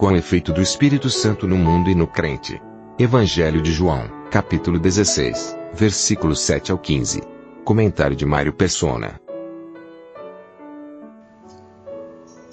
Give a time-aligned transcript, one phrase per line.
[0.00, 2.58] Com o efeito do Espírito Santo no mundo e no crente.
[2.98, 7.20] Evangelho de João, capítulo 16, versículos 7 ao 15.
[7.66, 9.20] Comentário de Mário Persona.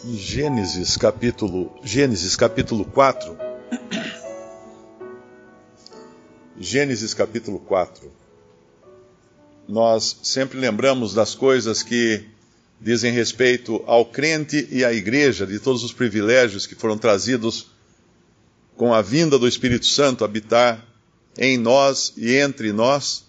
[0.04, 3.38] Gênesis capítulo, Gênesis capítulo 4.
[6.60, 8.12] Gênesis capítulo 4.
[9.66, 12.28] Nós sempre lembramos das coisas que
[12.80, 17.72] dizem respeito ao crente e à igreja, de todos os privilégios que foram trazidos
[18.76, 20.86] com a vinda do Espírito Santo habitar
[21.38, 23.26] em nós e entre nós,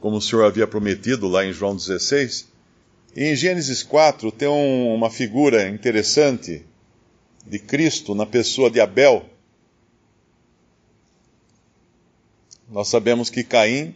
[0.00, 2.48] como o Senhor havia prometido lá em João 16.
[3.14, 6.64] E em Gênesis 4 tem um, uma figura interessante
[7.46, 9.26] de Cristo na pessoa de Abel.
[12.70, 13.94] Nós sabemos que Caim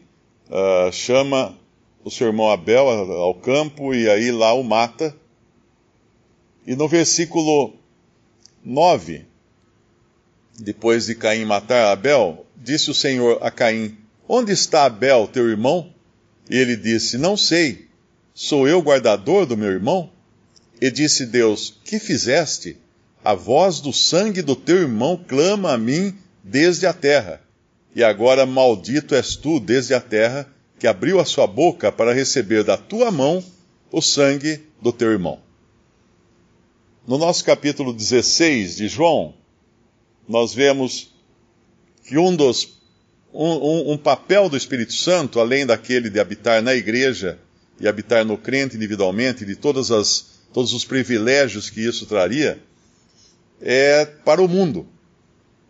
[0.50, 1.58] uh, chama
[2.06, 5.12] o seu irmão Abel ao campo e aí lá o mata.
[6.64, 7.74] E no versículo
[8.64, 9.24] 9,
[10.56, 15.92] depois de Caim matar Abel, disse o Senhor a Caim: Onde está Abel, teu irmão?
[16.48, 17.88] E ele disse: Não sei.
[18.32, 20.08] Sou eu guardador do meu irmão?
[20.80, 22.76] E disse Deus: Que fizeste?
[23.24, 27.40] A voz do sangue do teu irmão clama a mim desde a terra.
[27.96, 32.64] E agora maldito és tu desde a terra, que abriu a sua boca para receber
[32.64, 33.42] da tua mão
[33.90, 35.40] o sangue do teu irmão.
[37.06, 39.34] No nosso capítulo 16 de João,
[40.28, 41.14] nós vemos
[42.04, 42.76] que um dos
[43.32, 47.38] um, um, papel do Espírito Santo, além daquele de habitar na igreja
[47.78, 52.58] e habitar no crente individualmente, de todas as, todos os privilégios que isso traria,
[53.60, 54.88] é para o mundo.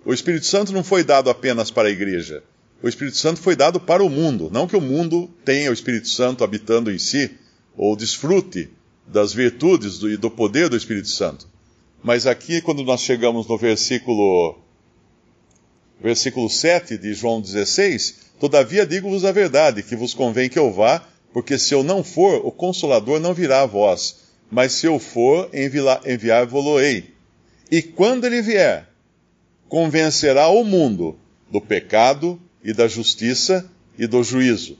[0.04, 2.42] O Espírito Santo não foi dado apenas para a igreja.
[2.82, 4.50] O Espírito Santo foi dado para o mundo.
[4.52, 7.30] Não que o mundo tenha o Espírito Santo habitando em si,
[7.76, 8.70] ou desfrute
[9.06, 11.48] das virtudes e do poder do Espírito Santo.
[12.02, 14.58] Mas aqui, quando nós chegamos no versículo,
[16.00, 21.02] versículo 7 de João 16, todavia digo-vos a verdade, que vos convém que eu vá,
[21.32, 24.20] porque se eu não for, o Consolador não virá a vós,
[24.50, 27.12] mas se eu for, enviar-vos-ei.
[27.70, 28.88] E quando ele vier,
[29.68, 31.18] convencerá o mundo
[31.50, 34.76] do pecado e da justiça e do juízo.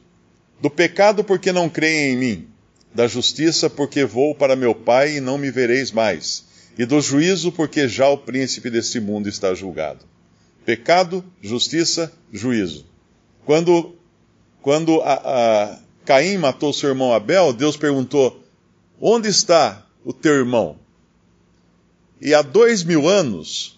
[0.61, 2.49] Do pecado, porque não creem em mim,
[2.93, 6.45] da justiça, porque vou para meu Pai e não me vereis mais,
[6.77, 10.05] e do juízo, porque já o príncipe deste mundo está julgado.
[10.65, 12.85] Pecado, justiça, juízo.
[13.45, 13.95] Quando,
[14.61, 18.43] quando a, a Caim matou seu irmão Abel, Deus perguntou:
[19.01, 20.77] Onde está o teu irmão?
[22.21, 23.76] E há dois mil anos,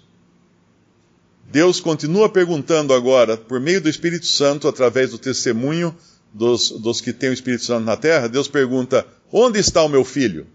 [1.51, 5.97] Deus continua perguntando agora, por meio do Espírito Santo, através do testemunho
[6.33, 10.05] dos, dos que têm o Espírito Santo na terra, Deus pergunta: Onde está o meu
[10.05, 10.47] filho?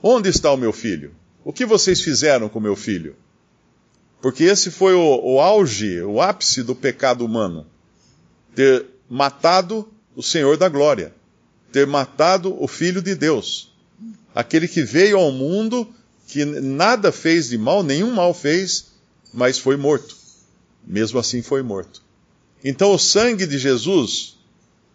[0.00, 1.12] Onde está o meu filho?
[1.44, 3.16] O que vocês fizeram com o meu filho?
[4.22, 7.66] Porque esse foi o, o auge, o ápice do pecado humano.
[8.54, 11.12] Ter matado o Senhor da glória.
[11.72, 13.72] Ter matado o Filho de Deus.
[14.34, 15.88] Aquele que veio ao mundo,
[16.26, 18.89] que nada fez de mal, nenhum mal fez,
[19.32, 20.16] mas foi morto.
[20.86, 22.02] Mesmo assim foi morto.
[22.64, 24.38] Então o sangue de Jesus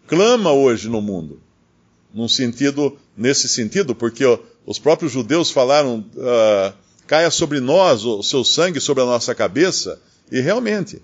[0.06, 1.40] clama hoje no mundo.
[2.12, 4.24] Num sentido, nesse sentido, porque
[4.64, 6.72] os próprios judeus falaram, uh,
[7.06, 11.00] caia sobre nós o seu sangue sobre a nossa cabeça, e realmente,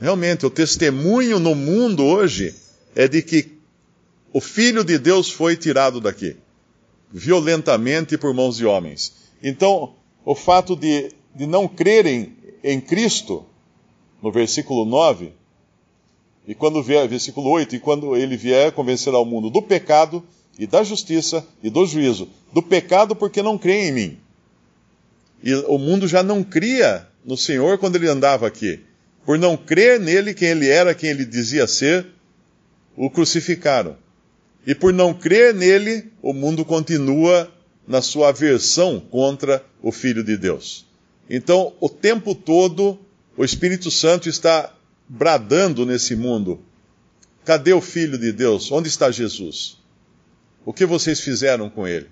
[0.00, 2.54] realmente, o testemunho no mundo hoje
[2.94, 3.58] é de que
[4.32, 6.36] o Filho de Deus foi tirado daqui,
[7.12, 9.12] violentamente por mãos de homens.
[9.42, 9.94] Então,
[10.24, 13.44] o fato de, de não crerem em Cristo,
[14.22, 15.32] no versículo 9,
[16.46, 20.24] e quando vier, versículo 8, e quando ele vier convencer ao mundo do pecado
[20.58, 22.28] e da justiça e do juízo.
[22.52, 24.18] Do pecado porque não crê em mim.
[25.42, 28.80] E o mundo já não cria no Senhor quando ele andava aqui.
[29.24, 32.06] Por não crer nele, quem ele era, quem ele dizia ser,
[32.96, 33.96] o crucificaram.
[34.66, 37.50] E por não crer nele, o mundo continua
[37.86, 40.89] na sua aversão contra o Filho de Deus.
[41.30, 42.98] Então, o tempo todo,
[43.36, 44.74] o Espírito Santo está
[45.08, 46.60] bradando nesse mundo:
[47.44, 48.72] cadê o Filho de Deus?
[48.72, 49.78] Onde está Jesus?
[50.66, 52.08] O que vocês fizeram com ele?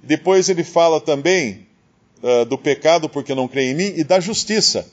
[0.00, 1.66] Depois ele fala também
[2.22, 4.86] uh, do pecado porque não creem em mim e da justiça,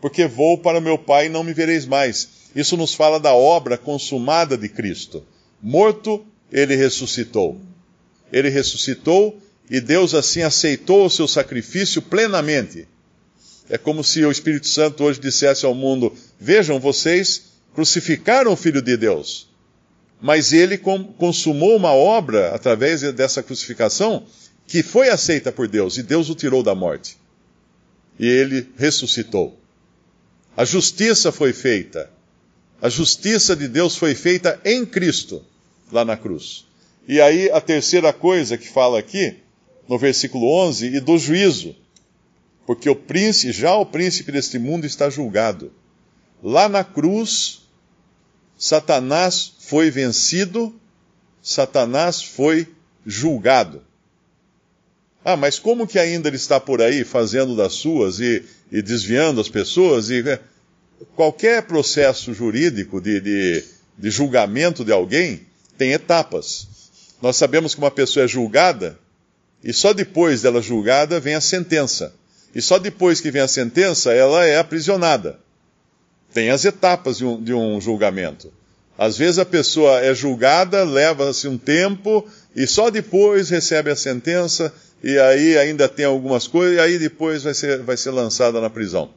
[0.00, 2.28] porque vou para meu Pai e não me vereis mais.
[2.54, 5.24] Isso nos fala da obra consumada de Cristo.
[5.60, 7.60] Morto, ele ressuscitou.
[8.32, 9.40] Ele ressuscitou
[9.70, 12.88] e Deus assim aceitou o seu sacrifício plenamente.
[13.68, 18.82] É como se o Espírito Santo hoje dissesse ao mundo: Vejam, vocês crucificaram o Filho
[18.82, 19.48] de Deus,
[20.20, 24.26] mas ele consumou uma obra através dessa crucificação
[24.66, 27.16] que foi aceita por Deus e Deus o tirou da morte.
[28.18, 29.56] E ele ressuscitou.
[30.56, 32.10] A justiça foi feita.
[32.82, 35.44] A justiça de Deus foi feita em Cristo,
[35.92, 36.66] lá na cruz.
[37.06, 39.36] E aí a terceira coisa que fala aqui,
[39.88, 41.74] no versículo 11, e do juízo.
[42.66, 45.72] Porque o príncipe, já o príncipe deste mundo está julgado.
[46.42, 47.62] Lá na cruz,
[48.56, 50.74] Satanás foi vencido,
[51.42, 52.68] Satanás foi
[53.04, 53.82] julgado.
[55.24, 59.40] Ah, mas como que ainda ele está por aí fazendo das suas e, e desviando
[59.40, 60.08] as pessoas?
[60.08, 60.38] E, né,
[61.14, 63.64] qualquer processo jurídico de, de,
[63.98, 65.46] de julgamento de alguém
[65.76, 66.68] tem etapas.
[67.20, 68.98] Nós sabemos que uma pessoa é julgada
[69.62, 72.14] e só depois dela julgada vem a sentença.
[72.54, 75.38] E só depois que vem a sentença ela é aprisionada.
[76.32, 78.52] Tem as etapas de um, de um julgamento.
[78.96, 84.72] Às vezes a pessoa é julgada, leva-se um tempo e só depois recebe a sentença
[85.02, 88.68] e aí ainda tem algumas coisas, e aí depois vai ser, vai ser lançada na
[88.68, 89.10] prisão.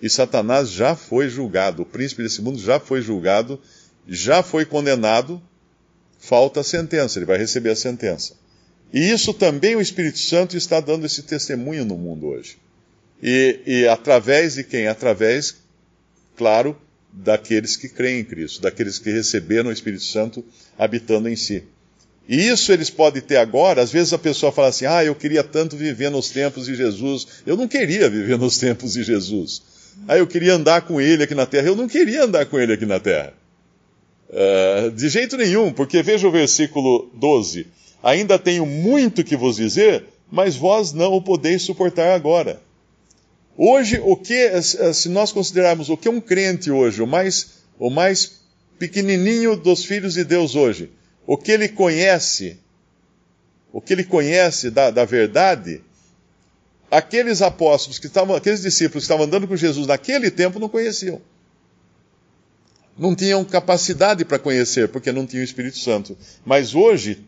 [0.00, 3.60] E Satanás já foi julgado, o príncipe desse mundo já foi julgado,
[4.06, 5.42] já foi condenado,
[6.18, 8.34] falta a sentença, ele vai receber a sentença.
[8.92, 12.56] E isso também o Espírito Santo está dando esse testemunho no mundo hoje.
[13.22, 14.86] E, e através de quem?
[14.86, 15.56] Através,
[16.36, 16.76] claro,
[17.12, 20.44] daqueles que creem em Cristo, daqueles que receberam o Espírito Santo
[20.78, 21.64] habitando em si.
[22.28, 23.80] E isso eles podem ter agora.
[23.82, 27.26] Às vezes a pessoa fala assim: ah, eu queria tanto viver nos tempos de Jesus.
[27.46, 29.62] Eu não queria viver nos tempos de Jesus.
[30.08, 31.68] Ah, eu queria andar com ele aqui na terra.
[31.68, 33.32] Eu não queria andar com ele aqui na terra.
[34.28, 37.68] Uh, de jeito nenhum, porque veja o versículo 12:
[38.06, 42.62] Ainda tenho muito que vos dizer, mas vós não o podeis suportar agora.
[43.56, 48.42] Hoje, o que, se nós considerarmos o que um crente hoje, o mais, o mais
[48.78, 50.92] pequenininho dos filhos de Deus hoje,
[51.26, 52.60] o que ele conhece,
[53.72, 55.82] o que ele conhece da, da verdade,
[56.88, 61.20] aqueles apóstolos que estavam, aqueles discípulos que estavam andando com Jesus naquele tempo não conheciam.
[62.96, 66.16] Não tinham capacidade para conhecer, porque não tinham o Espírito Santo.
[66.44, 67.26] Mas hoje,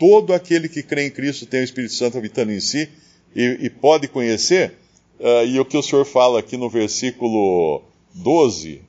[0.00, 2.88] todo aquele que crê em Cristo tem o Espírito Santo habitando em si
[3.36, 4.72] e, e pode conhecer.
[5.20, 7.82] Uh, e o que o Senhor fala aqui no versículo
[8.14, 8.80] 12,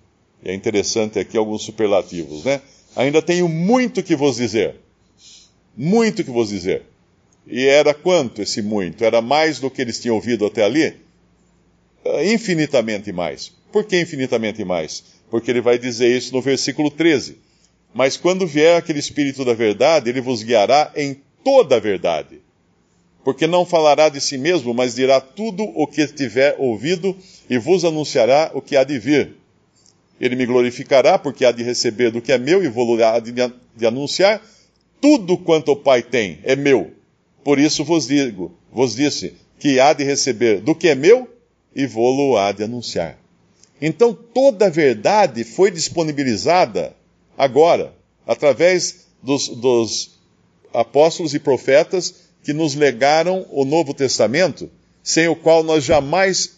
[0.42, 2.62] é interessante aqui alguns superlativos, né?
[2.96, 4.78] Ainda tenho muito que vos dizer.
[5.75, 6.84] Muito que vos dizer.
[7.46, 9.04] E era quanto esse muito?
[9.04, 10.96] Era mais do que eles tinham ouvido até ali?
[12.06, 13.52] Ah, infinitamente mais.
[13.69, 15.04] Por que infinitamente mais?
[15.30, 17.38] Porque ele vai dizer isso no versículo 13.
[17.94, 22.42] Mas quando vier aquele Espírito da verdade, ele vos guiará em toda a verdade.
[23.24, 27.16] Porque não falará de si mesmo, mas dirá tudo o que tiver ouvido
[27.50, 29.42] e vos anunciará o que há de vir
[30.22, 33.32] ele me glorificará, porque há de receber do que é meu e vou há de,
[33.32, 34.40] de anunciar.
[35.02, 36.92] Tudo quanto o Pai tem é meu.
[37.44, 41.28] Por isso vos digo, vos disse, que há de receber do que é meu
[41.76, 43.18] e vou-lo há de anunciar.
[43.81, 46.95] Então toda a verdade foi disponibilizada
[47.42, 47.92] agora,
[48.28, 50.19] através dos, dos
[50.71, 54.69] apóstolos e profetas que nos legaram o Novo Testamento,
[55.02, 56.57] sem o qual nós jamais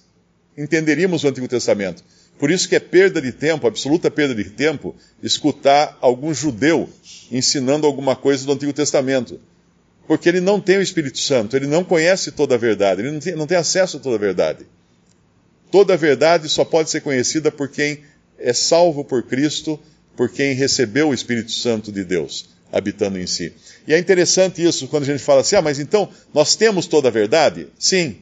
[0.58, 2.04] entenderíamos o Antigo Testamento.
[2.38, 6.90] Por isso que é perda de tempo, absoluta perda de tempo, escutar algum judeu
[7.32, 9.40] ensinando alguma coisa do Antigo Testamento.
[10.06, 13.22] Porque ele não tem o Espírito Santo, ele não conhece toda a verdade, ele não
[13.22, 14.66] tem, não tem acesso a toda a verdade.
[15.72, 18.02] Toda a verdade só pode ser conhecida por quem
[18.38, 19.80] é salvo por Cristo,
[20.16, 23.54] por quem recebeu o Espírito Santo de Deus habitando em si.
[23.88, 27.08] E é interessante isso quando a gente fala assim: ah, mas então nós temos toda
[27.08, 27.68] a verdade?
[27.78, 28.18] Sim.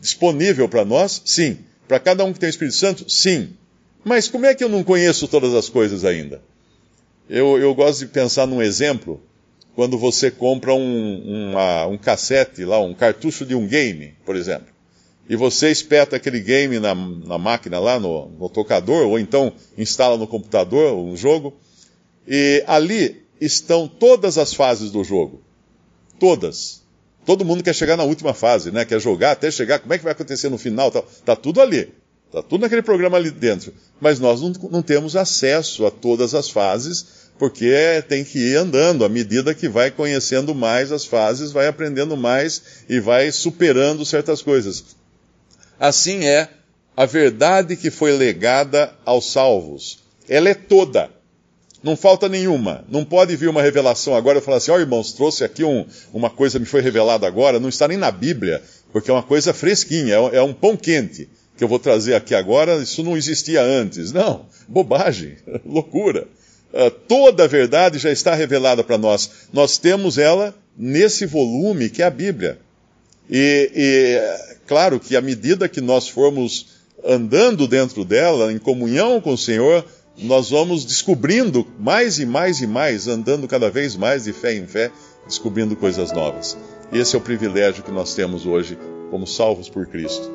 [0.00, 1.20] Disponível para nós?
[1.24, 1.58] Sim.
[1.88, 3.10] Para cada um que tem o Espírito Santo?
[3.10, 3.50] Sim.
[4.04, 6.40] Mas como é que eu não conheço todas as coisas ainda?
[7.28, 9.20] Eu, eu gosto de pensar num exemplo,
[9.74, 14.68] quando você compra um, uma, um cassete lá, um cartucho de um game, por exemplo,
[15.28, 20.16] e você espeta aquele game na, na máquina lá, no, no tocador, ou então instala
[20.16, 21.54] no computador um jogo,
[22.26, 25.42] e ali estão todas as fases do jogo.
[26.18, 26.82] Todas.
[27.24, 28.84] Todo mundo quer chegar na última fase, né?
[28.84, 29.80] Quer jogar até chegar.
[29.80, 30.90] Como é que vai acontecer no final?
[30.90, 31.92] Tá, tá tudo ali.
[32.30, 33.72] Tá tudo naquele programa ali dentro.
[34.00, 39.04] Mas nós não, não temos acesso a todas as fases, porque tem que ir andando,
[39.04, 44.40] à medida que vai conhecendo mais as fases, vai aprendendo mais e vai superando certas
[44.40, 44.96] coisas.
[45.78, 46.48] Assim é
[46.96, 49.98] a verdade que foi legada aos salvos.
[50.28, 51.10] Ela é toda.
[51.82, 52.84] Não falta nenhuma.
[52.88, 55.86] Não pode vir uma revelação agora e falar assim: ó oh, irmãos, trouxe aqui um,
[56.12, 57.60] uma coisa me foi revelada agora.
[57.60, 61.28] Não está nem na Bíblia, porque é uma coisa fresquinha, é, é um pão quente
[61.56, 62.76] que eu vou trazer aqui agora.
[62.76, 64.10] Isso não existia antes.
[64.10, 66.26] Não, bobagem, loucura.
[66.72, 69.30] Uh, toda a verdade já está revelada para nós.
[69.52, 72.58] Nós temos ela nesse volume que é a Bíblia.
[73.30, 79.32] E, e claro que à medida que nós formos andando dentro dela, em comunhão com
[79.32, 79.84] o Senhor,
[80.18, 84.66] nós vamos descobrindo mais e mais e mais, andando cada vez mais de fé em
[84.66, 84.90] fé,
[85.26, 86.56] descobrindo coisas novas.
[86.92, 88.78] Esse é o privilégio que nós temos hoje
[89.10, 90.30] como salvos por Cristo.